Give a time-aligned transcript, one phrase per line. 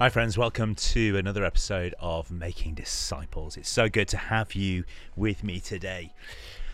[0.00, 0.36] Hi, friends.
[0.36, 3.56] Welcome to another episode of Making Disciples.
[3.56, 4.82] It's so good to have you
[5.14, 6.12] with me today.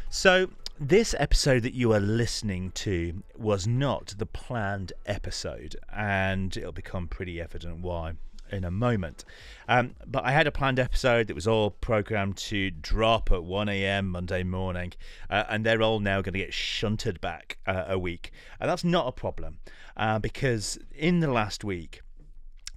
[0.08, 0.48] So,
[0.80, 7.08] this episode that you are listening to was not the planned episode, and it'll become
[7.08, 8.14] pretty evident why
[8.50, 9.26] in a moment.
[9.68, 13.68] Um, but I had a planned episode that was all programmed to drop at 1
[13.68, 14.08] a.m.
[14.08, 14.94] Monday morning,
[15.28, 18.32] uh, and they're all now going to get shunted back uh, a week.
[18.58, 19.58] And that's not a problem
[19.94, 22.00] uh, because in the last week,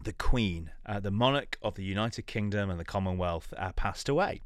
[0.04, 4.42] the Queen, uh, the monarch of the United Kingdom and the Commonwealth, uh, passed away.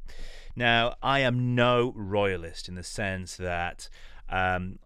[0.56, 3.88] Now, I am no royalist in the sense that
[4.28, 4.78] um,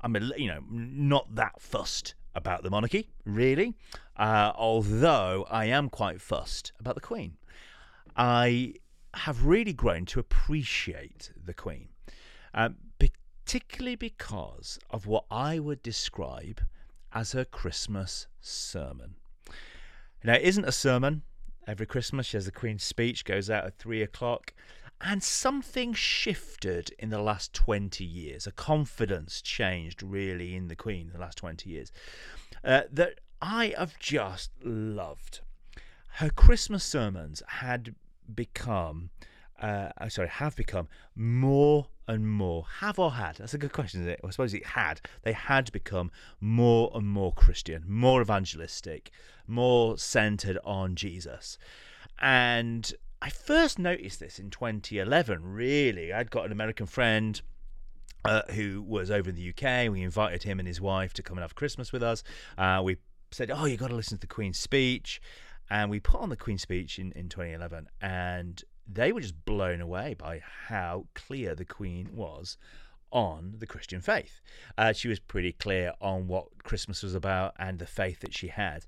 [0.00, 3.74] I'm, a, you know, not that fussed about the monarchy, really.
[4.16, 7.36] Uh, although I am quite fussed about the Queen.
[8.16, 8.74] I
[9.14, 11.88] have really grown to appreciate the Queen,
[12.52, 16.60] um, particularly because of what I would describe
[17.12, 19.14] as her Christmas sermon.
[20.24, 21.22] Now, it isn't a sermon.
[21.66, 24.54] Every Christmas, she has the Queen's speech, goes out at three o'clock.
[25.00, 28.46] And something shifted in the last 20 years.
[28.46, 31.92] A confidence changed really in the Queen in the last 20 years
[32.64, 35.40] uh, that I have just loved.
[36.14, 37.94] Her Christmas sermons had
[38.32, 39.10] become,
[39.64, 43.36] uh, I'm sorry, have become more and more, have or had?
[43.36, 44.20] That's a good question, isn't it?
[44.22, 45.00] I suppose it had.
[45.22, 49.10] They had become more and more Christian, more evangelistic,
[49.46, 51.56] more centered on Jesus.
[52.20, 52.92] And
[53.22, 56.12] I first noticed this in 2011, really.
[56.12, 57.40] I'd got an American friend.
[58.26, 59.90] Uh, who was over in the UK?
[59.92, 62.22] We invited him and his wife to come and have Christmas with us.
[62.56, 62.96] Uh, we
[63.30, 65.20] said, "Oh, you've got to listen to the Queen's speech,"
[65.68, 69.80] and we put on the Queen's speech in, in 2011, and they were just blown
[69.80, 72.56] away by how clear the Queen was
[73.14, 74.40] on the Christian faith.
[74.76, 78.48] Uh, she was pretty clear on what Christmas was about and the faith that she
[78.48, 78.84] had.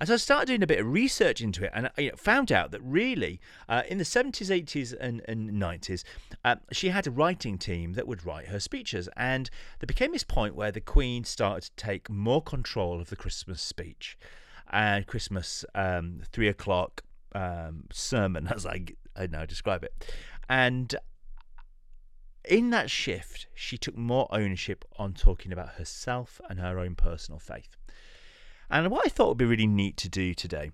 [0.00, 2.72] And so I started doing a bit of research into it and I found out
[2.72, 6.02] that really uh, in the 70s, 80s, and, and 90s,
[6.44, 9.08] uh, she had a writing team that would write her speeches.
[9.16, 13.16] And there became this point where the Queen started to take more control of the
[13.16, 14.18] Christmas speech
[14.70, 17.02] and Christmas um, three o'clock
[17.32, 18.86] um, sermon, as I,
[19.18, 19.92] I now describe it.
[20.48, 20.94] And
[22.44, 27.38] in that shift, she took more ownership on talking about herself and her own personal
[27.38, 27.76] faith.
[28.70, 30.70] And what I thought would be really neat to do today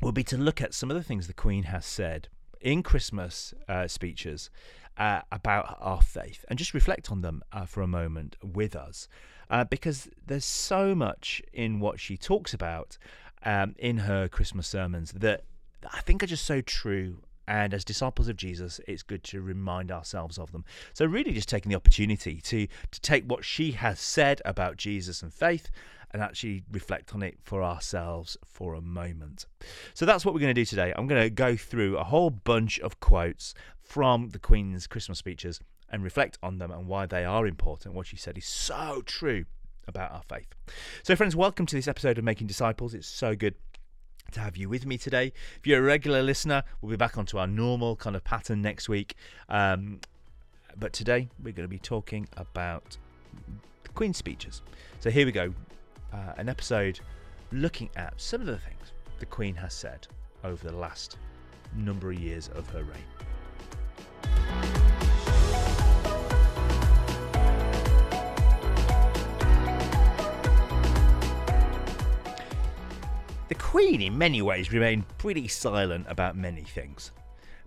[0.00, 2.28] would be to look at some of the things the Queen has said
[2.60, 4.50] in Christmas uh, speeches
[4.96, 9.08] uh, about our faith and just reflect on them uh, for a moment with us.
[9.48, 12.98] Uh, because there's so much in what she talks about
[13.44, 15.44] um, in her Christmas sermons that
[15.92, 19.92] I think are just so true and as disciples of Jesus, it's good to remind
[19.92, 20.64] ourselves of them.
[20.92, 25.22] So, really, just taking the opportunity to, to take what she has said about Jesus
[25.22, 25.70] and faith
[26.12, 29.46] and actually reflect on it for ourselves for a moment.
[29.94, 30.92] So, that's what we're going to do today.
[30.96, 35.60] I'm going to go through a whole bunch of quotes from the Queen's Christmas speeches
[35.88, 37.94] and reflect on them and why they are important.
[37.94, 39.44] What she said is so true
[39.86, 40.48] about our faith.
[41.02, 42.94] So, friends, welcome to this episode of Making Disciples.
[42.94, 43.54] It's so good
[44.32, 45.32] to have you with me today.
[45.58, 48.88] If you're a regular listener, we'll be back onto our normal kind of pattern next
[48.88, 49.14] week.
[49.48, 50.00] Um,
[50.78, 52.96] but today we're going to be talking about
[53.82, 54.62] the Queen's speeches.
[55.00, 55.54] So here we go
[56.12, 57.00] uh, an episode
[57.52, 60.06] looking at some of the things the Queen has said
[60.44, 61.18] over the last
[61.74, 64.65] number of years of her reign.
[73.48, 77.12] The Queen, in many ways, remained pretty silent about many things,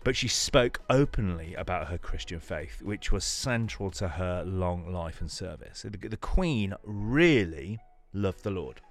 [0.03, 5.21] but she spoke openly about her Christian faith, which was central to her long life
[5.21, 5.85] and service.
[5.89, 7.79] The, Queen really
[8.11, 8.81] loved the Lord.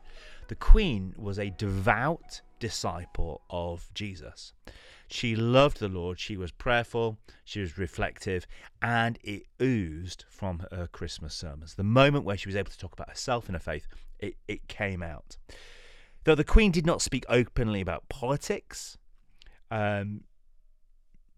[0.48, 4.54] The Queen was a devout disciple of Jesus.
[5.08, 8.46] She loved the Lord, she was prayerful, she was reflective,
[8.80, 11.74] and it oozed from her Christmas sermons.
[11.74, 13.86] The moment where she was able to talk about herself and her faith,
[14.18, 15.36] it, it came out.
[16.28, 18.98] Though the Queen did not speak openly about politics,
[19.70, 20.24] um,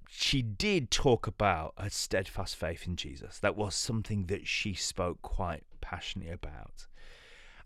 [0.08, 3.38] she did talk about her steadfast faith in Jesus.
[3.38, 6.88] That was something that she spoke quite passionately about.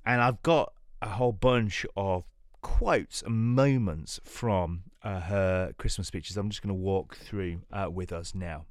[0.05, 2.25] And I've got a whole bunch of
[2.61, 6.37] quotes and moments from uh, her Christmas speeches.
[6.37, 8.67] I'm just going to walk through uh, with us now.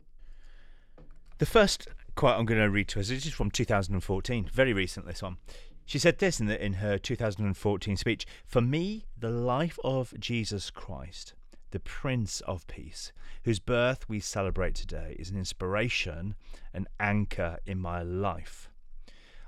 [1.40, 5.08] The first quote I'm going to read to us is just from 2014, very recent,
[5.08, 5.38] this one.
[5.86, 10.70] She said this in, the, in her 2014 speech For me, the life of Jesus
[10.70, 11.34] Christ,
[11.72, 13.12] the Prince of Peace,
[13.44, 16.36] whose birth we celebrate today, is an inspiration,
[16.74, 18.70] an anchor in my life.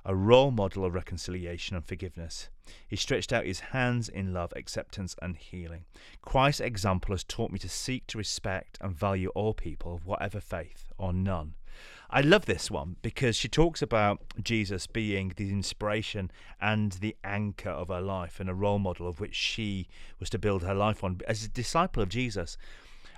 [0.08, 2.50] a role model of reconciliation and forgiveness.
[2.88, 5.86] He stretched out his hands in love, acceptance, and healing.
[6.22, 10.40] Christ's example has taught me to seek to respect and value all people of whatever
[10.40, 11.56] faith or none.
[12.16, 16.32] I love this one because she talks about Jesus being the inspiration
[16.62, 20.40] and the anchor of her life and a role model of which she was to
[20.40, 21.20] build her life on.
[21.28, 22.56] As a disciple of Jesus,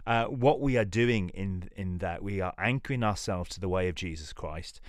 [0.08, 3.88] uh, what we are doing in in that we are anchoring ourselves to the way
[3.88, 4.82] of Jesus Christ,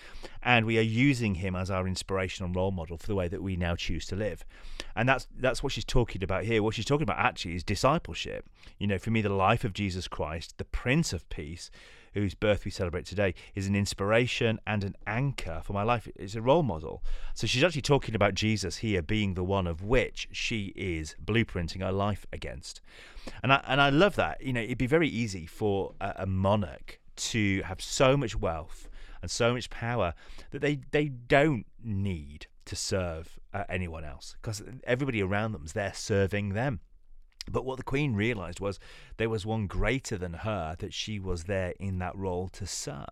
[0.42, 3.56] and we are using Him as our inspirational role model for the way that we
[3.56, 4.42] now choose to live,
[4.96, 6.62] and that's that's what she's talking about here.
[6.62, 8.46] What she's talking about actually is discipleship.
[8.78, 11.70] You know, for me, the life of Jesus Christ, the Prince of Peace,
[12.14, 16.08] whose birth we celebrate today, is an inspiration and an anchor for my life.
[16.16, 17.02] It's a role model.
[17.34, 21.80] So she's actually talking about Jesus here being the one of which she is blueprinting
[21.80, 22.80] her life against.
[23.42, 24.42] And I, and I love that.
[24.42, 28.88] You know, it'd be very easy for a, a monarch to have so much wealth
[29.20, 30.14] and so much power
[30.50, 35.72] that they, they don't need to serve uh, anyone else because everybody around them is
[35.72, 36.80] there serving them.
[37.52, 38.78] But what the Queen realised was
[39.16, 43.06] there was one greater than her that she was there in that role to serve.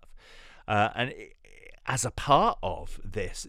[0.68, 1.14] Uh, and
[1.86, 3.46] as a part of this,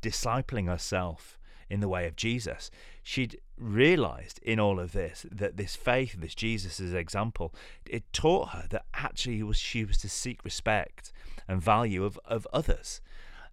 [0.00, 1.38] discipling herself
[1.68, 2.70] in the way of Jesus,
[3.02, 7.54] she'd realized in all of this that this faith, this Jesus' example,
[7.86, 11.12] it taught her that actually was she was to seek respect
[11.48, 13.00] and value of, of others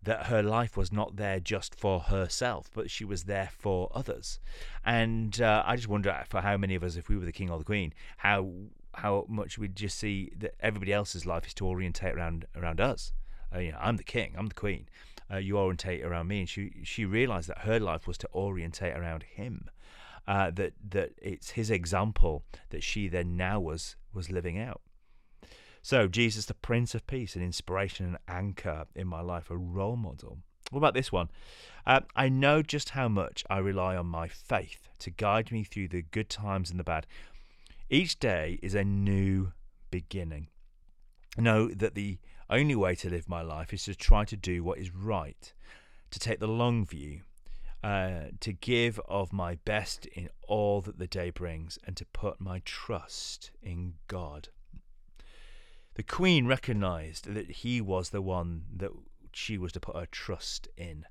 [0.03, 4.39] that her life was not there just for herself, but she was there for others.
[4.85, 7.49] And uh, I just wonder for how many of us, if we were the king
[7.49, 8.51] or the queen, how
[8.95, 13.13] how much we'd just see that everybody else's life is to orientate around around us.
[13.53, 14.87] Uh, you know, I'm the king, I'm the queen.
[15.31, 18.95] Uh, you orientate around me, and she she realised that her life was to orientate
[18.95, 19.69] around him.
[20.27, 24.81] Uh, that that it's his example that she then now was was living out.
[25.81, 29.95] So, Jesus, the Prince of Peace, an inspiration and anchor in my life, a role
[29.95, 30.39] model.
[30.71, 31.29] What about this one?
[31.85, 35.87] Uh, I know just how much I rely on my faith to guide me through
[35.87, 37.07] the good times and the bad.
[37.89, 39.53] Each day is a new
[39.89, 40.49] beginning.
[41.37, 44.63] I know that the only way to live my life is to try to do
[44.63, 45.53] what is right,
[46.11, 47.21] to take the long view,
[47.83, 52.41] uh, to give of my best in all that the day brings, and to put
[52.41, 54.49] my trust in God.
[55.95, 58.91] The Queen recognised that he was the one that
[59.33, 61.05] she was to put her trust in.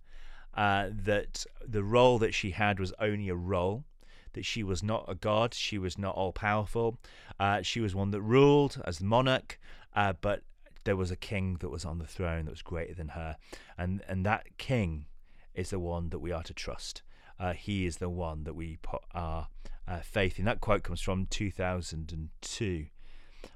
[0.54, 3.84] Uh, that the role that she had was only a role,
[4.32, 6.98] that she was not a god, she was not all powerful.
[7.38, 9.58] Uh, she was one that ruled as monarch,
[9.94, 10.42] uh, but
[10.84, 13.36] there was a king that was on the throne that was greater than her.
[13.76, 15.06] And, and that king
[15.54, 17.02] is the one that we are to trust.
[17.38, 19.48] Uh, he is the one that we put our
[19.86, 20.44] uh, faith in.
[20.44, 22.86] That quote comes from 2002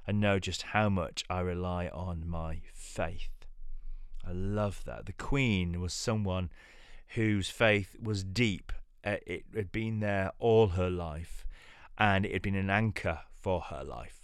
[0.05, 3.29] and know just how much I rely on my faith.
[4.25, 5.05] I love that.
[5.05, 6.49] The Queen was someone
[7.15, 8.71] whose faith was deep.
[9.03, 11.45] Uh, it had been there all her life,
[11.97, 14.21] and it had been an anchor for her life.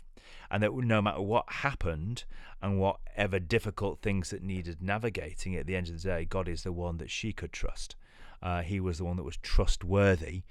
[0.50, 2.24] And that no matter what happened
[2.62, 6.64] and whatever difficult things that needed navigating, at the end of the day, God is
[6.64, 7.96] the one that she could trust.
[8.42, 10.44] Uh, he was the one that was trustworthy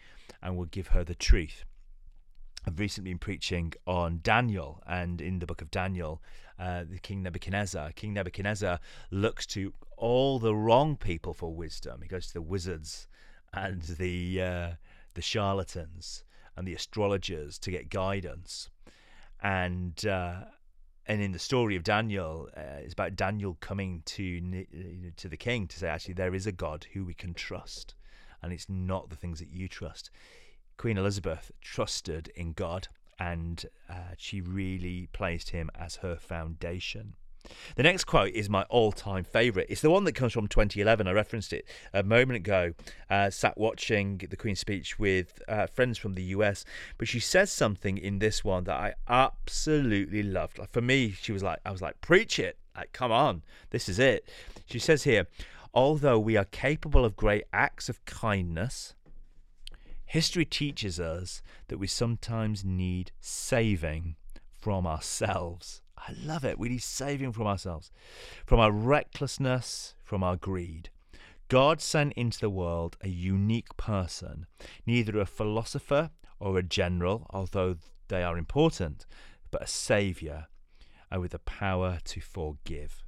[0.43, 1.65] and would give her the truth.
[2.67, 6.23] I've recently been preaching on Daniel, and in the book of Daniel,
[6.59, 12.03] uh, the King Nebuchadnezzar, King Nebuchadnezzar looks to all the wrong people for wisdom.
[12.03, 13.07] He goes to the wizards
[13.53, 14.71] and the uh,
[15.15, 16.25] the charlatans
[16.57, 18.71] and the astrologers to get guidance,
[19.43, 20.45] and uh,
[21.07, 24.65] and in the story of Daniel, uh, it's about Daniel coming to
[25.17, 27.95] to the king to say, actually, there is a God who we can trust,
[28.43, 30.11] and it's not the things that you trust.
[30.79, 37.15] Queen Elizabeth trusted in God and uh, she really placed him as her foundation.
[37.77, 39.69] The next quote is my all time favourite.
[39.71, 41.07] It's the one that comes from 2011.
[41.07, 42.75] I referenced it a moment ago.
[43.09, 46.65] Uh, sat watching the Queen's speech with uh, friends from the US,
[46.97, 50.59] but she says something in this one that I absolutely loved.
[50.59, 52.59] Like for me, she was like, I was like, preach it.
[52.77, 54.29] Like, come on, this is it.
[54.67, 55.27] She says here,
[55.75, 58.95] although we are capable of great acts of kindness,
[60.09, 64.17] History teaches us that we sometimes need saving
[64.59, 65.83] from ourselves.
[65.99, 66.59] I love it.
[66.59, 67.91] We need saving from ourselves,
[68.47, 70.89] from our recklessness, from our greed.
[71.49, 74.47] God sent into the world a unique person,
[74.87, 76.09] neither a philosopher
[76.41, 77.77] or a general, although
[78.09, 79.05] they are important,
[79.51, 80.47] but a saviour
[81.15, 83.03] with the power to forgive.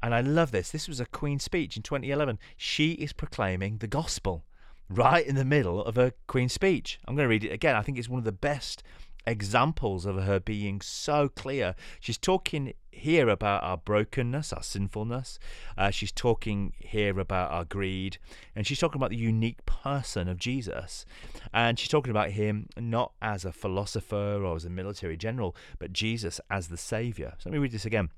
[0.00, 0.70] And I love this.
[0.70, 2.38] This was a Queen speech in 2011.
[2.56, 4.44] She is proclaiming the gospel
[4.88, 6.98] right in the middle of her Queen's speech.
[7.06, 7.76] I'm going to read it again.
[7.76, 8.82] I think it's one of the best
[9.26, 11.74] examples of her being so clear.
[12.00, 15.38] She's talking here about our brokenness, our sinfulness.
[15.76, 18.18] Uh, she's talking here about our greed.
[18.54, 21.04] And she's talking about the unique person of Jesus.
[21.52, 25.92] And she's talking about him not as a philosopher or as a military general, but
[25.92, 27.34] Jesus as the Savior.
[27.38, 28.10] So let me read this again.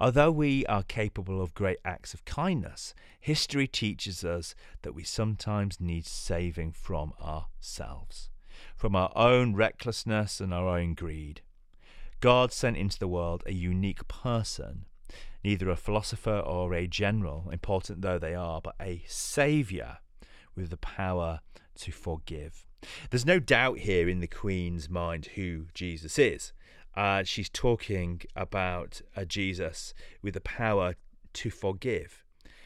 [0.00, 5.80] Although we are capable of great acts of kindness, history teaches us that we sometimes
[5.80, 8.30] need saving from ourselves,
[8.76, 11.40] from our own recklessness and our own greed.
[12.20, 14.84] God sent into the world a unique person,
[15.42, 19.98] neither a philosopher or a general, important though they are, but a saviour
[20.54, 21.40] with the power
[21.76, 22.66] to forgive.
[23.10, 26.52] There's no doubt here in the Queen's mind who Jesus is.
[26.98, 30.96] Uh, she's talking about a Jesus with the power
[31.32, 32.24] to forgive.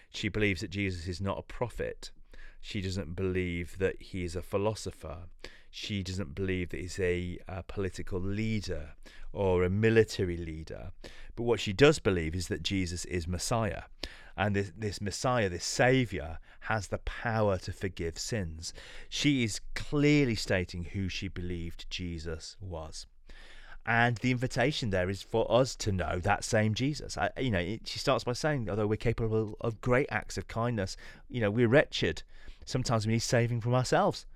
[0.09, 2.11] She believes that Jesus is not a prophet.
[2.59, 5.25] She doesn't believe that he is a philosopher.
[5.71, 8.95] She doesn't believe that he's a, a political leader
[9.35, 10.93] or a military leader.
[11.37, 13.83] But what she does believe is that Jesus is Messiah.
[14.35, 18.73] And this, this Messiah, this Saviour, has the power to forgive sins.
[19.11, 23.07] She is clearly stating who she believed Jesus was.
[23.85, 27.19] And the invitation there is for us to know that same Jesus.
[27.19, 30.47] I, you know, it, she starts by saying, although we're capable of great acts of
[30.47, 30.97] kindness,
[31.29, 32.23] you know, we're wretched.
[32.65, 34.27] Sometimes we need saving from ourselves.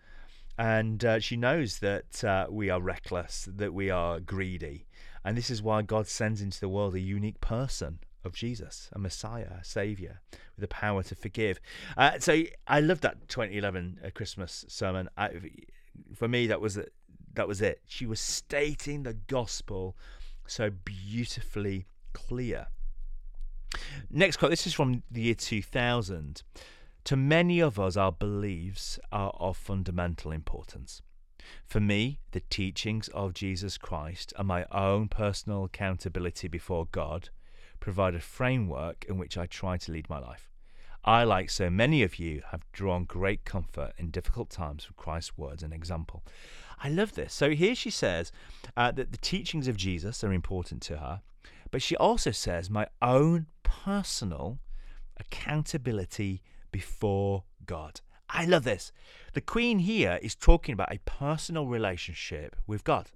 [0.58, 4.86] And uh, she knows that uh, we are reckless, that we are greedy.
[5.24, 8.98] And this is why God sends into the world a unique person of Jesus, a
[8.98, 11.60] Messiah, a Savior, with the power to forgive.
[11.96, 15.08] Uh, so I love that 2011 uh, Christmas sermon.
[15.16, 15.30] I,
[16.14, 16.78] for me, that was
[17.36, 17.80] that was it.
[17.86, 19.96] She was stating the gospel
[20.46, 22.66] so beautifully clear.
[24.10, 24.50] Next quote.
[24.50, 26.42] This is from the year 2000.
[27.04, 31.02] To many of us, our beliefs are of fundamental importance.
[31.64, 37.28] For me, the teachings of Jesus Christ and my own personal accountability before God
[37.78, 40.50] provide a framework in which I try to lead my life.
[41.06, 45.38] I, like so many of you, have drawn great comfort in difficult times from Christ's
[45.38, 46.24] words and example.
[46.82, 47.32] I love this.
[47.32, 48.32] So here she says
[48.76, 51.22] uh, that the teachings of Jesus are important to her,
[51.70, 54.58] but she also says, my own personal
[55.18, 58.00] accountability before God.
[58.28, 58.92] I love this.
[59.34, 63.10] The Queen here is talking about a personal relationship with God.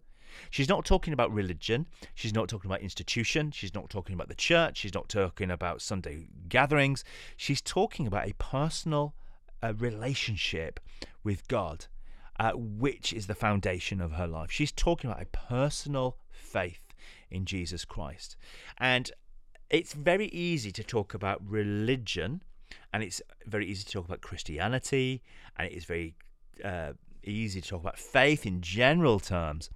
[0.51, 1.87] She's not talking about religion.
[2.15, 3.51] She's not talking about institution.
[3.51, 4.79] She's not talking about the church.
[4.79, 7.05] She's not talking about Sunday gatherings.
[7.37, 9.15] She's talking about a personal
[9.63, 10.81] uh, relationship
[11.23, 11.87] with God,
[12.39, 14.51] uh, which is the foundation of her life.
[14.51, 16.95] She's talking about a personal faith
[17.31, 18.37] in Jesus Christ.
[18.79, 19.11] And
[19.69, 22.43] it's very easy to talk about religion
[22.93, 25.23] and it's very easy to talk about Christianity,
[25.57, 26.15] and it is very
[26.65, 29.71] uh, easy to talk about faith in general terms.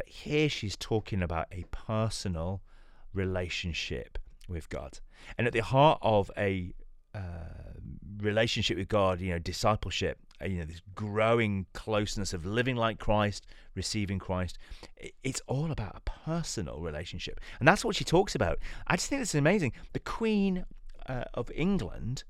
[0.00, 2.62] But here she's talking about a personal
[3.12, 4.98] relationship with God,
[5.36, 6.72] and at the heart of a
[7.14, 7.20] uh,
[8.16, 12.98] relationship with God, you know, discipleship, uh, you know, this growing closeness of living like
[12.98, 14.56] Christ, receiving Christ.
[15.22, 17.38] It's all about a personal relationship.
[17.58, 18.58] And that's what she talks about.
[18.86, 19.72] I just think it's amazing.
[19.92, 20.64] The Queen
[21.10, 22.24] uh, of England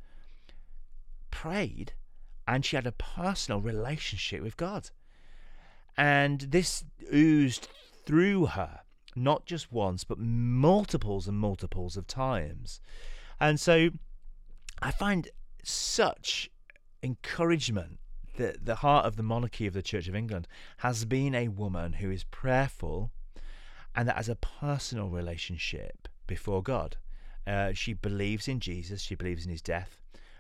[1.30, 1.92] prayed
[2.48, 4.90] and she had a personal relationship with God.
[5.96, 7.68] And this oozed
[8.06, 8.80] through her,
[9.14, 12.80] not just once, but multiples and multiples of times.
[13.38, 13.90] And so
[14.82, 15.28] I find
[15.62, 16.50] such
[17.02, 17.98] encouragement
[18.36, 21.94] that the heart of the monarchy of the Church of England has been a woman
[21.94, 23.10] who is prayerful
[23.94, 26.96] and that has a personal relationship before God.
[27.46, 29.98] Uh, she believes in Jesus, she believes in his death,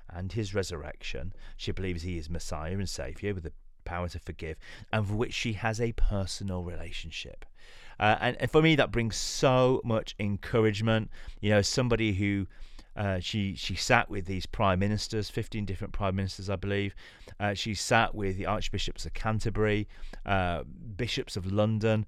[0.08, 1.32] and his resurrection.
[1.56, 3.52] She believes he is Messiah and Saviour with the
[3.84, 4.56] power to forgive,
[4.92, 7.44] and for which she has a personal relationship.
[7.98, 11.10] Uh, and, and, for me, that brings so much encouragement.
[11.40, 12.46] You know, somebody who
[12.96, 16.94] uh, she she sat with these prime ministers, fifteen different prime ministers, I believe.
[17.38, 19.86] Uh, she sat with the archbishops of Canterbury,
[20.24, 20.64] uh,
[20.96, 22.06] bishops of London,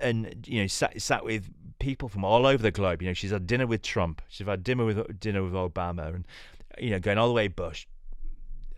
[0.00, 1.50] and you know sat sat with
[1.80, 3.02] people from all over the globe.
[3.02, 6.26] You know, she's had dinner with Trump, she's had dinner with dinner with Obama, and
[6.78, 7.86] you know, going all the way Bush,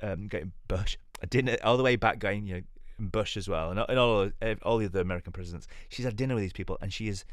[0.03, 0.29] um,
[0.69, 0.97] Bush.
[1.27, 2.61] I didn't all the way back going, you know,
[3.01, 4.31] Bush as well, and, and all
[4.63, 5.67] all the other American presidents.
[5.89, 7.25] She's had dinner with these people, and she is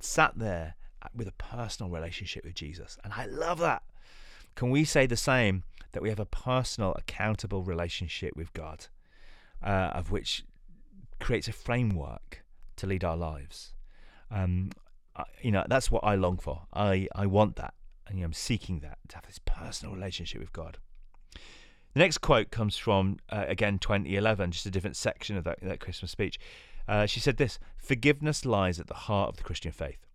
[0.00, 0.74] sat there
[1.14, 3.82] with a personal relationship with Jesus, and I love that.
[4.54, 8.86] Can we say the same that we have a personal, accountable relationship with God,
[9.62, 10.42] uh, of which
[11.20, 12.44] creates a framework
[12.76, 13.74] to lead our lives?
[14.30, 14.70] Um,
[15.14, 16.62] I, you know, that's what I long for.
[16.72, 17.74] I I want that
[18.08, 20.78] and you know, I'm seeking that to have this personal relationship with God.
[21.98, 25.80] The next quote comes from uh, again 2011, just a different section of that, that
[25.80, 26.38] Christmas speech.
[26.86, 30.06] Uh, she said this Forgiveness lies at the heart of the Christian faith.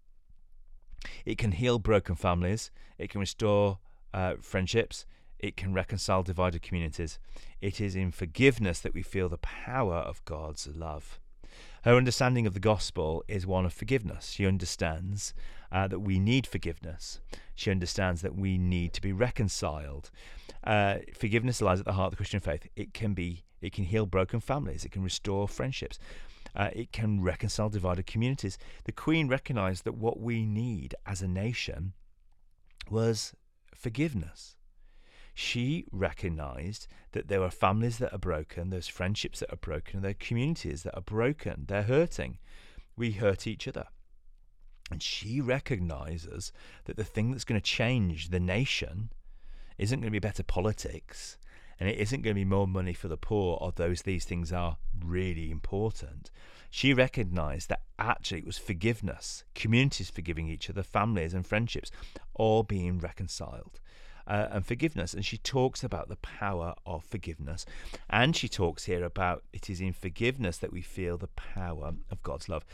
[1.25, 3.79] It can heal broken families, it can restore
[4.13, 5.05] uh, friendships,
[5.39, 7.19] it can reconcile divided communities.
[7.59, 11.19] It is in forgiveness that we feel the power of God's love.
[11.83, 14.29] Her understanding of the gospel is one of forgiveness.
[14.29, 15.33] She understands
[15.73, 17.19] uh, that we need forgiveness.
[17.55, 20.09] She understands that we need to be reconciled.
[20.63, 22.67] Uh, forgiveness lies at the heart of the Christian faith.
[22.77, 24.85] It can be, it can heal broken families.
[24.85, 25.99] It can restore friendships.
[26.55, 28.57] Uh, it can reconcile divided communities.
[28.85, 31.93] The Queen recognized that what we need as a nation
[32.89, 33.33] was
[33.75, 34.55] forgiveness
[35.33, 40.11] she recognized that there are families that are broken, there's friendships that are broken, there
[40.11, 42.37] are communities that are broken, they're hurting.
[42.95, 43.87] We hurt each other.
[44.91, 46.51] And she recognizes
[46.85, 49.11] that the thing that's going to change the nation
[49.77, 51.37] isn't going to be better politics
[51.79, 54.77] and it isn't going to be more money for the poor, although these things are
[55.03, 56.31] really important.
[56.69, 61.91] She recognized that actually it was forgiveness, communities forgiving each other, families and friendships
[62.33, 63.79] all being reconciled
[64.25, 65.13] uh, and forgiveness.
[65.13, 67.65] And she talks about the power of forgiveness.
[68.09, 72.23] And she talks here about it is in forgiveness that we feel the power of
[72.23, 72.65] God's love.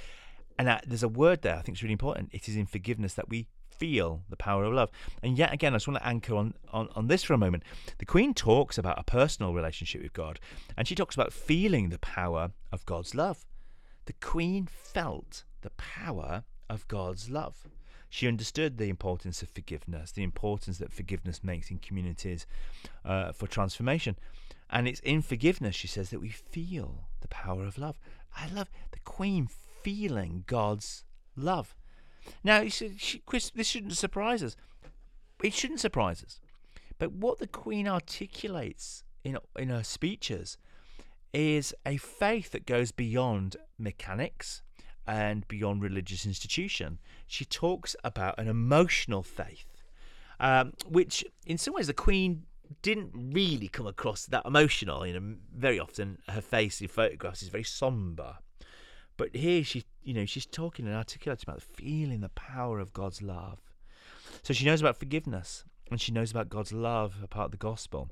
[0.60, 2.30] And there's a word there I think is really important.
[2.34, 4.92] It is in forgiveness that we feel the power of love.
[5.24, 7.64] And yet again, I just want to anchor on, on, on this for a moment.
[7.98, 10.38] The Queen talks about a personal relationship with God,
[10.76, 13.46] and she talks about feeling the power of God's love.
[14.06, 17.66] The Queen felt the power of God's love.
[18.10, 22.46] She understood the importance of forgiveness, the importance that forgiveness makes in communities
[23.06, 24.18] uh, for transformation.
[24.70, 27.98] And it's in forgiveness, she says, that we feel the power of love.
[28.36, 29.48] I love the Queen
[29.84, 31.04] feeling God's
[31.36, 31.76] love.
[32.44, 32.64] Now,
[33.26, 34.56] Chris, this shouldn't surprise us.
[35.44, 36.40] It shouldn't surprise us.
[36.98, 40.58] But what the Queen articulates in, in her speeches
[41.34, 44.62] is a faith that goes beyond mechanics
[45.08, 47.00] and beyond religious institution.
[47.26, 49.66] She talks about an emotional faith,
[50.40, 52.44] um, which in some ways the Queen
[52.82, 55.06] didn't really come across that emotional.
[55.06, 58.38] You know, very often her face in photographs is very somber,
[59.20, 63.22] but here she, you know, she's talking and articulating about feeling the power of God's
[63.22, 63.60] love.
[64.44, 67.58] So she knows about forgiveness and she knows about God's love, a part of the
[67.58, 68.10] gospel.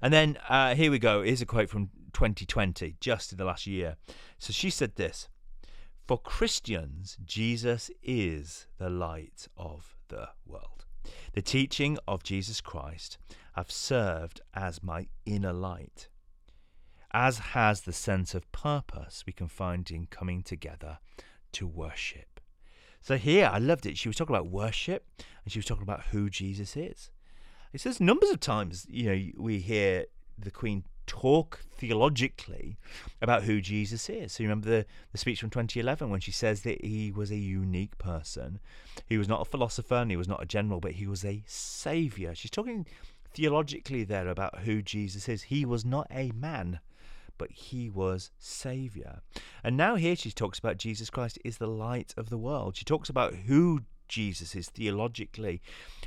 [0.00, 1.22] And then uh, here we go.
[1.22, 3.96] Here's a quote from 2020, just in the last year.
[4.38, 5.28] So she said this
[6.06, 10.84] for Christians, Jesus is the light of the world.
[11.32, 13.18] The teaching of Jesus Christ
[13.54, 16.08] have served as my inner light,
[17.12, 20.98] as has the sense of purpose we can find in coming together
[21.52, 22.40] to worship.
[23.00, 23.98] So here, I loved it.
[23.98, 25.04] She was talking about worship
[25.44, 27.10] and she was talking about who Jesus is.
[27.72, 30.06] It says numbers of times, you know, we hear
[30.38, 32.76] the Queen talk theologically
[33.20, 34.32] about who Jesus is.
[34.32, 37.36] So you remember the, the speech from 2011 when she says that he was a
[37.36, 38.60] unique person.
[39.06, 41.42] He was not a philosopher and he was not a general, but he was a
[41.46, 42.34] savior.
[42.34, 42.86] She's talking
[43.34, 45.44] theologically there about who Jesus is.
[45.44, 46.80] He was not a man,
[47.42, 49.20] but he was savior.
[49.64, 52.76] And now here she talks about Jesus Christ is the light of the world.
[52.76, 55.60] She talks about who Jesus is theologically.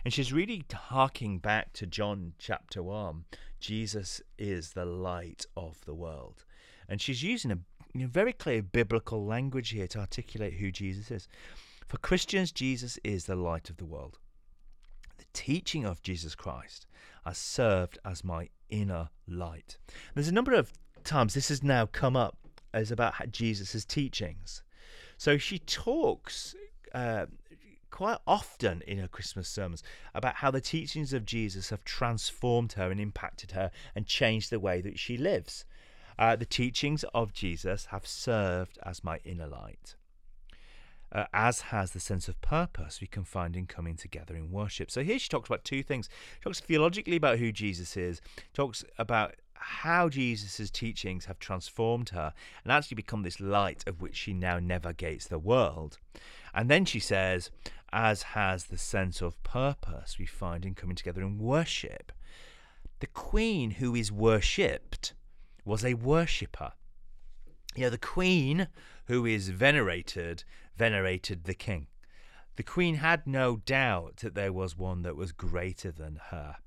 [0.06, 3.26] And she's really harking back to John chapter 1.
[3.60, 6.46] Jesus is the light of the world.
[6.88, 7.60] And she's using a
[7.94, 11.28] you know, very clear biblical language here to articulate who Jesus is.
[11.86, 14.20] For Christians, Jesus is the light of the world.
[15.18, 16.88] The teaching of Jesus Christ
[17.26, 19.78] has served as my inner light.
[20.14, 20.72] There's a number of
[21.06, 22.38] times this has now come up
[22.74, 24.64] as about Jesus' teachings.
[25.18, 26.56] So she talks
[26.94, 27.28] uh,
[27.90, 29.82] quite often in her Christmas sermons
[30.14, 34.60] about how the teachings of Jesus have transformed her and impacted her and changed the
[34.60, 35.64] way that she lives.
[36.20, 39.96] Uh, the teachings of Jesus have served as my inner light.
[41.12, 44.92] Uh, as has the sense of purpose we can find in coming together in worship.
[44.92, 46.10] So here she talks about two things.
[46.36, 48.20] She talks theologically about who Jesus is,
[48.54, 54.16] talks about how Jesus' teachings have transformed her and actually become this light of which
[54.16, 55.98] she now navigates the world.
[56.54, 57.50] And then she says,
[57.92, 62.12] as has the sense of purpose we find in coming together in worship.
[63.00, 65.14] The queen who is worshipped
[65.64, 66.74] was a worshipper.
[67.76, 68.68] You know, the queen
[69.06, 70.44] who is venerated
[70.78, 71.88] venerated the king.
[72.56, 76.58] The queen had no doubt that there was one that was greater than her,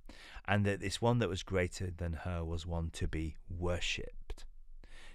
[0.49, 4.47] and that this one that was greater than her was one to be worshipped.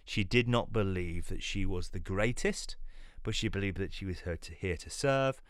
[0.05, 2.75] She did not believe that she was the greatest,
[3.23, 4.21] but she believed that she was
[4.59, 5.41] here to serve,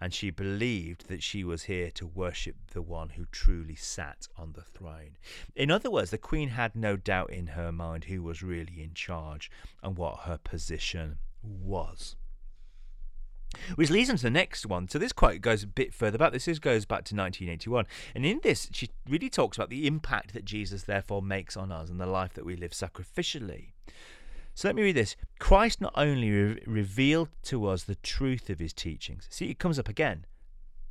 [0.00, 4.52] and she believed that she was here to worship the one who truly sat on
[4.52, 5.16] the throne.
[5.54, 8.94] In other words, the queen had no doubt in her mind who was really in
[8.94, 9.50] charge
[9.82, 12.16] and what her position was.
[13.76, 14.88] Which leads on to the next one.
[14.88, 16.32] So this quote goes a bit further back.
[16.32, 17.86] This is, goes back to 1981.
[18.14, 21.88] And in this, she really talks about the impact that Jesus therefore makes on us
[21.88, 23.68] and the life that we live sacrificially.
[24.54, 25.16] So let me read this.
[25.38, 29.26] Christ not only re- revealed to us the truth of his teachings.
[29.30, 30.24] See, it comes up again.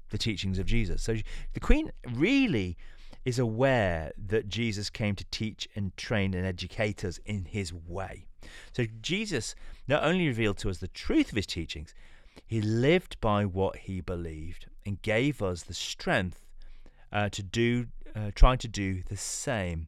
[0.10, 1.02] The teachings of Jesus.
[1.02, 1.18] So
[1.54, 2.78] the Queen really
[3.26, 8.28] is aware that Jesus came to teach and train and educate us in his way.
[8.72, 9.56] So Jesus
[9.88, 11.96] not only revealed to us the truth of his teachings,
[12.46, 16.46] he lived by what he believed and gave us the strength
[17.12, 19.88] uh, to do, uh, trying to do the same.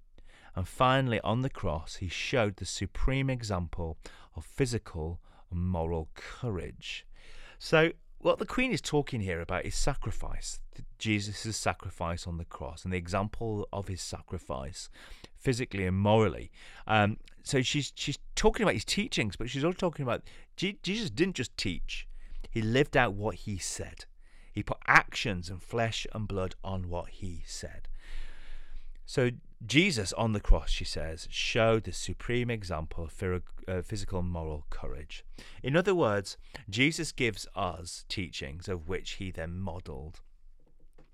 [0.55, 3.97] And finally, on the cross, he showed the supreme example
[4.35, 5.19] of physical
[5.51, 7.05] and moral courage.
[7.59, 10.59] So, what the Queen is talking here about is sacrifice.
[10.97, 14.89] Jesus' sacrifice on the cross and the example of his sacrifice,
[15.35, 16.51] physically and morally.
[16.87, 20.23] Um, so she's she's talking about his teachings, but she's also talking about
[20.57, 22.07] Jesus didn't just teach;
[22.49, 24.05] he lived out what he said.
[24.53, 27.87] He put actions and flesh and blood on what he said.
[29.05, 29.31] So
[29.65, 34.65] Jesus on the cross, she says, showed the supreme example of uh, physical and moral
[34.69, 35.23] courage.
[35.63, 36.37] In other words,
[36.69, 40.19] Jesus gives us teachings of which he then modelled.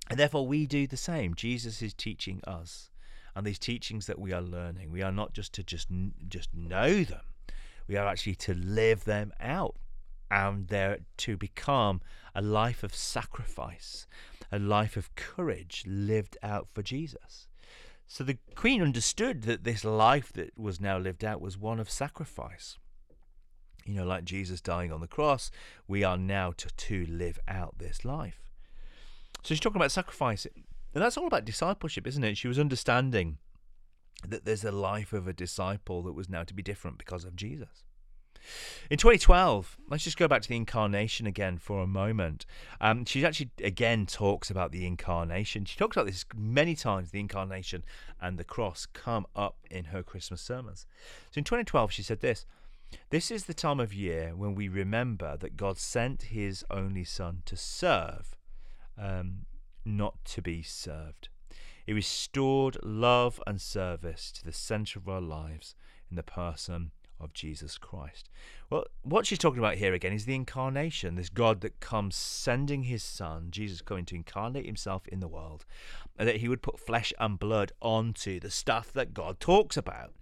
[0.09, 1.33] And therefore, we do the same.
[1.33, 2.89] Jesus is teaching us.
[3.35, 5.87] And these teachings that we are learning, we are not just to just,
[6.27, 7.21] just know them,
[7.87, 9.75] we are actually to live them out.
[10.33, 12.01] And they're to become
[12.33, 14.07] a life of sacrifice,
[14.51, 17.47] a life of courage lived out for Jesus.
[18.07, 21.89] So the queen understood that this life that was now lived out was one of
[21.89, 22.77] sacrifice.
[23.85, 25.51] You know, like Jesus dying on the cross,
[25.87, 28.41] we are now to, to live out this life.
[29.43, 30.45] So she's talking about sacrifice.
[30.45, 32.37] And that's all about discipleship, isn't it?
[32.37, 33.37] She was understanding
[34.27, 37.35] that there's a life of a disciple that was now to be different because of
[37.35, 37.83] Jesus.
[38.89, 42.45] In 2012, let's just go back to the incarnation again for a moment.
[42.81, 45.65] Um, she actually again talks about the incarnation.
[45.65, 47.11] She talks about this many times.
[47.11, 47.83] The incarnation
[48.21, 50.85] and the cross come up in her Christmas sermons.
[51.31, 52.45] So in 2012, she said this.
[53.09, 57.41] This is the time of year when we remember that God sent his only Son
[57.45, 58.35] to serve,
[58.97, 59.45] um,
[59.83, 61.29] not to be served.
[61.85, 65.75] He restored love and service to the centre of our lives
[66.09, 66.91] in the person
[67.23, 68.29] of Jesus Christ.
[68.69, 72.83] Well, what she's talking about here again is the incarnation, this God that comes sending
[72.83, 75.65] his son, Jesus coming to incarnate himself in the world,
[76.17, 80.13] and that he would put flesh and blood onto the stuff that God talks about.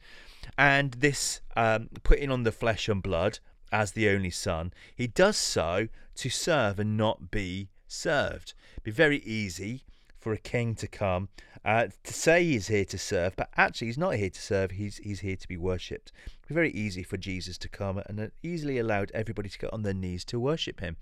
[0.58, 3.40] And this um, putting on the flesh and blood
[3.72, 8.54] as the only son, he does so to serve and not be served.
[8.74, 9.84] It'd be very easy
[10.20, 11.30] for a king to come
[11.66, 14.72] uh, to say he's here to serve, but actually he's not here to serve.
[14.72, 16.12] He's he's here to be worshipped.
[16.52, 19.94] Very easy for Jesus to come and it easily allowed everybody to get on their
[19.94, 20.98] knees to worship him,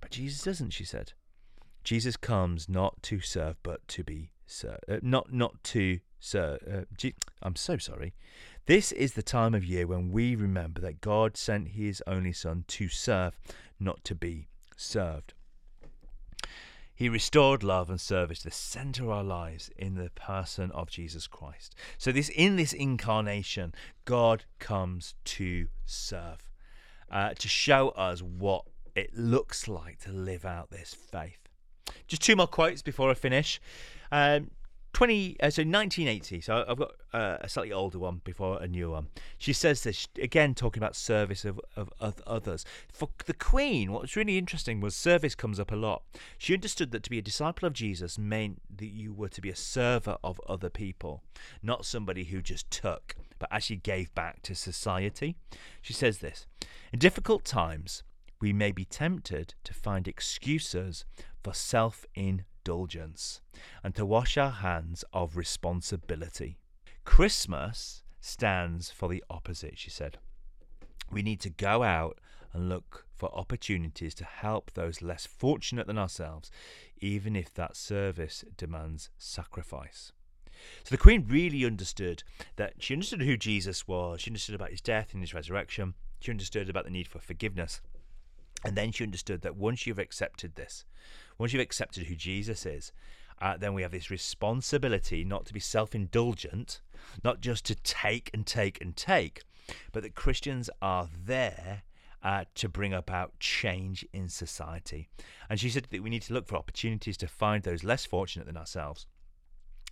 [0.00, 0.70] but Jesus doesn't.
[0.70, 1.12] She said,
[1.84, 4.84] Jesus comes not to serve, but to be served.
[4.88, 6.60] Uh, not not to serve.
[6.70, 7.08] Uh,
[7.42, 8.14] I'm so sorry.
[8.66, 12.64] This is the time of year when we remember that God sent His only Son
[12.68, 13.36] to serve,
[13.80, 15.34] not to be served.
[16.94, 20.90] He restored love and service to the center of our lives in the person of
[20.90, 21.74] Jesus Christ.
[21.98, 23.74] So this in this incarnation,
[24.04, 26.50] God comes to serve,
[27.10, 31.38] uh, to show us what it looks like to live out this faith.
[32.06, 33.60] Just two more quotes before I finish.
[34.10, 34.50] Um,
[34.92, 38.90] 20 uh, so 1980 so i've got uh, a slightly older one before a new
[38.90, 39.08] one.
[39.36, 42.64] She says this again talking about service of, of, of others.
[42.90, 46.02] For the queen what was really interesting was service comes up a lot.
[46.38, 49.50] She understood that to be a disciple of jesus meant that you were to be
[49.50, 51.22] a server of other people
[51.62, 55.36] not somebody who just took but actually gave back to society.
[55.80, 56.46] She says this
[56.92, 58.02] in difficult times
[58.40, 61.04] we may be tempted to find excuses
[61.42, 62.06] for self
[62.62, 63.40] indulgence
[63.82, 66.58] and to wash our hands of responsibility.
[67.04, 70.18] Christmas stands for the opposite, she said.
[71.10, 72.18] We need to go out
[72.52, 76.50] and look for opportunities to help those less fortunate than ourselves,
[77.00, 80.12] even if that service demands sacrifice.
[80.84, 82.22] So the Queen really understood
[82.56, 86.30] that she understood who Jesus was, she understood about his death and his resurrection, she
[86.30, 87.80] understood about the need for forgiveness.
[88.64, 90.84] And then she understood that once you've accepted this,
[91.38, 92.92] once you've accepted who Jesus is,
[93.40, 96.80] uh, then we have this responsibility not to be self indulgent,
[97.24, 99.42] not just to take and take and take,
[99.90, 101.82] but that Christians are there
[102.22, 105.08] uh, to bring about change in society.
[105.50, 108.46] And she said that we need to look for opportunities to find those less fortunate
[108.46, 109.06] than ourselves,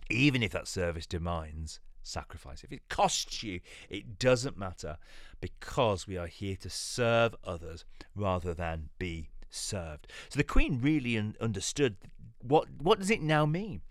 [0.09, 2.63] even if that service demands sacrifice.
[2.63, 4.97] If it costs you, it doesn't matter
[5.39, 10.07] because we are here to serve others rather than be served.
[10.29, 11.95] So the Queen really un- understood
[12.41, 13.81] what what does it now mean?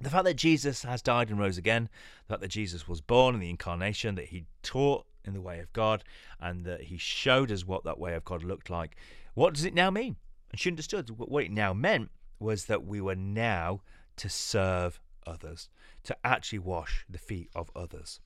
[0.00, 1.88] The fact that Jesus has died and rose again,
[2.26, 5.58] the fact that Jesus was born in the incarnation, that he taught in the way
[5.58, 6.04] of God,
[6.40, 8.96] and that he showed us what that way of God looked like.
[9.34, 10.16] What does it now mean?
[10.50, 13.80] And she understood what it now meant was that we were now
[14.16, 15.68] to serve others,
[16.04, 18.20] to actually wash the feet of others.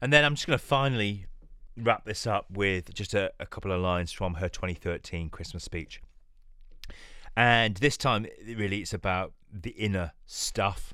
[0.00, 1.26] And then I'm just going to finally
[1.82, 6.00] wrap this up with just a, a couple of lines from her 2013 Christmas speech.
[7.36, 10.92] And this time, really, it's about the inner stuff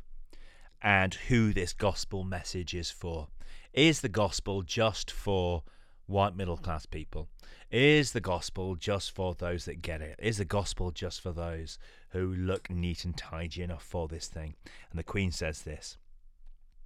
[0.82, 3.28] and who this gospel message is for.
[3.72, 5.62] Is the gospel just for
[6.06, 7.28] white middle class people?
[7.70, 10.20] Is the gospel just for those that get it?
[10.22, 11.78] Is the gospel just for those
[12.10, 14.54] who look neat and tidy enough for this thing?
[14.90, 15.96] And the Queen says this.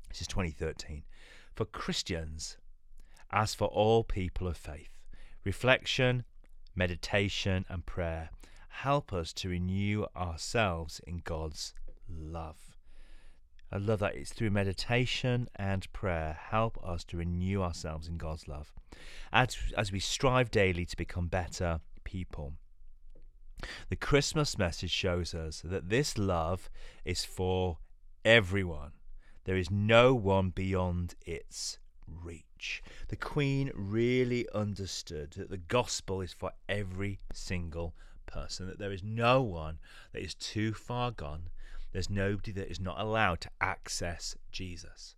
[0.09, 1.03] This is 2013.
[1.55, 2.57] For Christians,
[3.31, 4.99] as for all people of faith,
[5.45, 6.25] reflection,
[6.75, 8.31] meditation, and prayer
[8.69, 11.75] help us to renew ourselves in God's
[12.09, 12.77] love.
[13.71, 14.14] I love that.
[14.14, 18.73] It's through meditation and prayer help us to renew ourselves in God's love
[19.33, 22.55] as, as we strive daily to become better people.
[23.91, 26.71] The Christmas message shows us that this love
[27.05, 27.79] is for
[28.25, 28.93] everyone.
[29.45, 31.79] There is no one beyond its
[32.23, 32.83] reach.
[33.09, 37.94] The Queen really understood that the gospel is for every single
[38.27, 39.79] person, that there is no one
[40.12, 41.51] that is too far gone
[41.92, 45.14] there's nobody that is not allowed to access Jesus.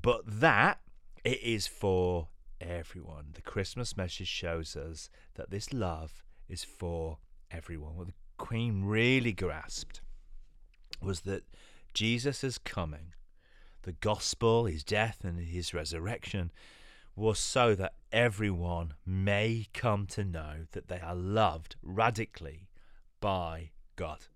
[0.00, 0.80] But that
[1.24, 2.28] it is for
[2.60, 3.30] everyone.
[3.34, 7.18] The Christmas message shows us that this love is for
[7.50, 7.96] everyone.
[7.96, 10.00] What the Queen really grasped
[11.00, 11.44] was that
[11.94, 13.12] Jesus is coming.
[13.82, 16.52] The gospel, his death, and his resurrection
[17.16, 22.68] was so that everyone may come to know that they are loved radically
[23.20, 24.26] by God.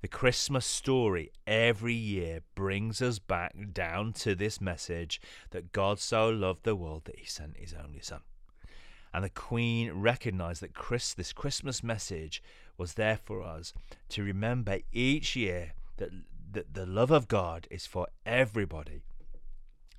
[0.00, 6.28] The Christmas story every year brings us back down to this message that God so
[6.28, 8.20] loved the world that he sent his only son.
[9.12, 12.42] And the Queen recognized that Chris, this Christmas message
[12.76, 13.72] was there for us
[14.10, 16.10] to remember each year that,
[16.52, 19.02] that the love of God is for everybody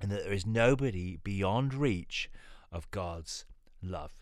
[0.00, 2.30] and that there is nobody beyond reach
[2.72, 3.44] of God's
[3.82, 4.12] love.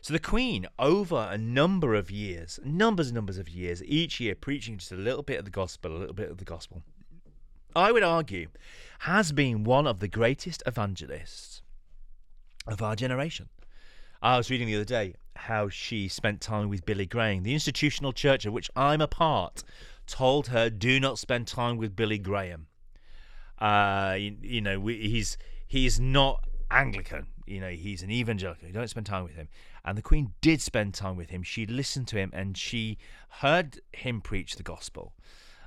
[0.00, 4.34] So the Queen, over a number of years, numbers and numbers of years, each year
[4.34, 6.82] preaching just a little bit of the gospel, a little bit of the gospel,
[7.74, 8.48] I would argue,
[9.00, 11.62] has been one of the greatest evangelists
[12.66, 13.48] of our generation.
[14.22, 17.42] I was reading the other day how she spent time with Billy Graham.
[17.42, 19.64] The institutional church of which I'm a part
[20.06, 22.66] told her, "Do not spend time with Billy Graham."
[23.58, 25.36] Uh, you, you know, he's
[25.66, 27.28] he's not Anglican.
[27.46, 28.68] You know, he's an evangelical.
[28.72, 29.48] Don't spend time with him.
[29.84, 31.42] And the Queen did spend time with him.
[31.42, 32.96] She listened to him and she
[33.28, 35.12] heard him preach the gospel.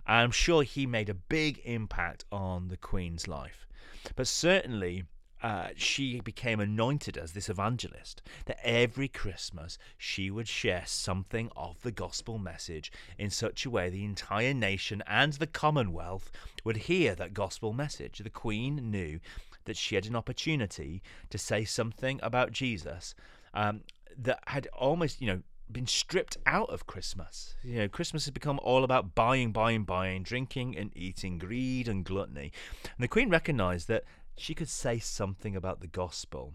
[0.07, 3.67] I'm sure he made a big impact on the Queen's life.
[4.15, 5.03] But certainly,
[5.41, 11.81] uh, she became anointed as this evangelist, that every Christmas she would share something of
[11.81, 16.31] the gospel message in such a way the entire nation and the Commonwealth
[16.63, 18.19] would hear that gospel message.
[18.19, 19.19] The Queen knew
[19.65, 23.13] that she had an opportunity to say something about Jesus
[23.53, 23.81] um,
[24.17, 27.55] that had almost, you know, been stripped out of Christmas.
[27.63, 32.05] You know, Christmas has become all about buying, buying, buying, drinking and eating, greed and
[32.05, 32.51] gluttony.
[32.83, 34.05] And the Queen recognized that
[34.37, 36.53] she could say something about the gospel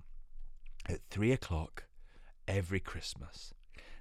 [0.88, 1.85] at three o'clock
[2.49, 3.53] every Christmas.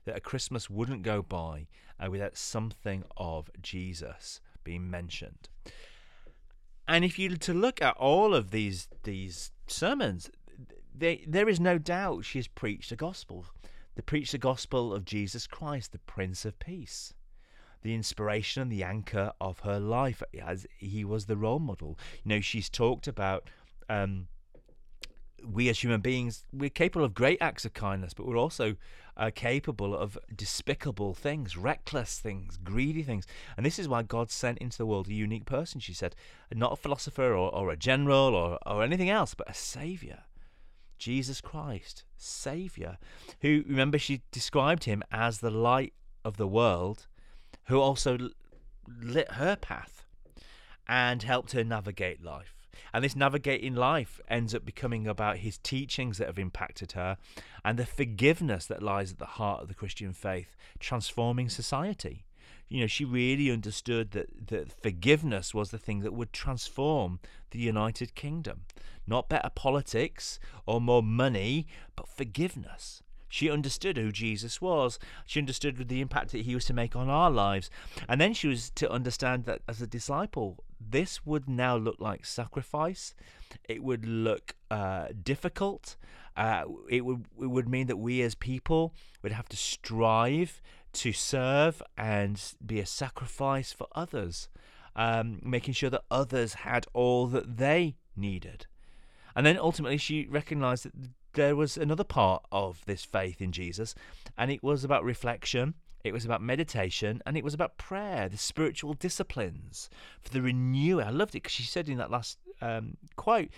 [0.06, 1.67] That a Christmas wouldn't go by
[2.00, 5.50] uh, without something of Jesus being mentioned.
[6.88, 10.30] And if you to look at all of these these sermons,
[10.94, 13.46] they, there is no doubt she has preached the gospel.
[13.96, 17.13] The preached the gospel of Jesus Christ, the Prince of Peace,
[17.82, 21.98] the inspiration and the anchor of her life, as he was the role model.
[22.24, 23.50] You know, she's talked about
[23.89, 24.28] um,
[25.46, 28.76] we as human beings, we're capable of great acts of kindness, but we're also
[29.17, 33.26] uh, capable of despicable things, reckless things, greedy things.
[33.58, 36.15] And this is why God sent into the world a unique person, she said,
[36.54, 40.24] not a philosopher or, or a general or, or anything else, but a savior.
[40.98, 43.00] Jesus Christ, Savior,
[43.41, 47.08] who, remember, she described him as the light of the world,
[47.65, 48.30] who also
[48.88, 50.06] lit her path
[50.88, 52.61] and helped her navigate life.
[52.94, 57.18] And this navigating life ends up becoming about his teachings that have impacted her
[57.64, 62.26] and the forgiveness that lies at the heart of the Christian faith, transforming society.
[62.70, 67.20] You know, she really understood that, that forgiveness was the thing that would transform
[67.52, 68.62] the United Kingdom.
[69.06, 73.04] Not better politics or more money, but forgiveness.
[73.32, 75.00] She understood who Jesus was.
[75.26, 77.70] She understood the impact that he was to make on our lives.
[78.10, 82.26] And then she was to understand that as a disciple, this would now look like
[82.26, 83.15] sacrifice.
[83.70, 85.96] It would look uh, difficult.
[86.36, 90.62] Uh, it would it would mean that we as people would have to strive
[90.94, 94.50] to serve and be a sacrifice for others,
[94.94, 98.65] um, making sure that others had all that they needed.
[99.34, 100.94] And then ultimately, she recognized that
[101.34, 103.96] there was another part of this faith in Jesus,
[104.38, 108.38] and it was about reflection, it was about meditation, and it was about prayer, the
[108.38, 109.89] spiritual disciplines
[110.20, 111.04] for the renewal.
[111.04, 113.50] I loved it because she said in that last um, quote,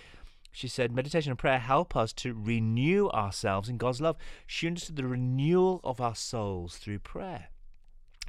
[0.52, 4.18] she said, meditation and prayer help us to renew ourselves in God's love.
[4.46, 7.48] She understood the renewal of our souls through prayer.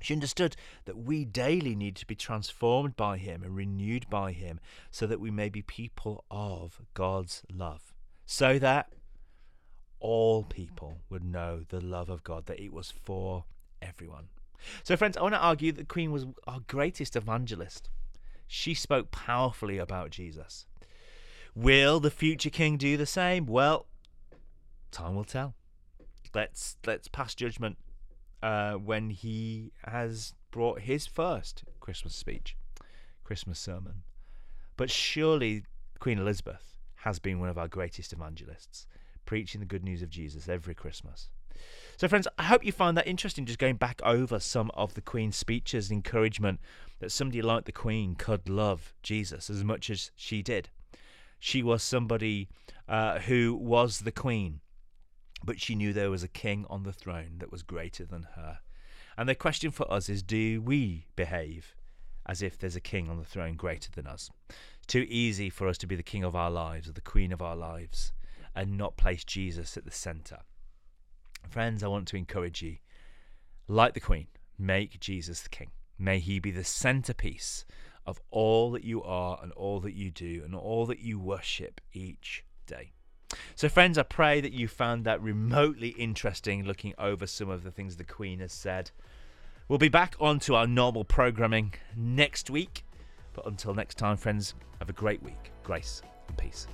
[0.01, 4.59] She understood that we daily need to be transformed by Him and renewed by Him
[4.91, 7.93] so that we may be people of God's love.
[8.27, 8.94] So that
[10.01, 13.45] all people would know the love of God, that it was for
[13.81, 14.29] everyone.
[14.83, 17.91] So, friends, I want to argue that the Queen was our greatest evangelist.
[18.47, 20.67] She spoke powerfully about Jesus.
[21.55, 23.47] Will the future king do the same?
[23.47, 23.87] Well,
[24.91, 25.55] time will tell.
[26.35, 27.79] Let's let's pass judgment
[28.43, 32.57] uh, when he has brought his first Christmas speech,
[33.23, 34.03] Christmas sermon.
[34.77, 35.65] But surely
[36.01, 38.87] Queen Elizabeth has been one of our greatest evangelists
[39.25, 41.29] preaching the good news of Jesus every Christmas.
[41.97, 45.01] So, friends, I hope you find that interesting just going back over some of the
[45.01, 46.61] Queen's speeches and encouragement
[46.99, 50.71] that somebody like the Queen could love Jesus as much as she did.
[51.39, 52.49] She was somebody
[52.89, 54.61] uh, who was the Queen,
[55.45, 58.61] but she knew there was a king on the throne that was greater than her.
[59.17, 61.77] And the question for us is do we behave
[62.27, 64.31] as if there's a king on the throne greater than us?
[64.87, 67.41] Too easy for us to be the king of our lives or the queen of
[67.41, 68.14] our lives
[68.55, 70.39] and not place Jesus at the center.
[71.49, 72.77] Friends, I want to encourage you,
[73.69, 74.27] like the Queen,
[74.59, 75.71] make Jesus the King.
[75.99, 77.65] May he be the centerpiece
[78.07, 81.81] of all that you are and all that you do and all that you worship
[81.93, 82.93] each day.
[83.55, 87.71] So, friends, I pray that you found that remotely interesting looking over some of the
[87.71, 88.91] things the Queen has said.
[89.69, 92.85] We'll be back onto our normal programming next week.
[93.33, 95.53] But until next time, friends, have a great week.
[95.63, 96.67] Grace and peace.